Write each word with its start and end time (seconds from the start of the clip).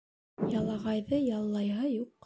Ялағайҙы 0.53 1.23
яллайһы 1.27 1.97
юҡ. 1.97 2.15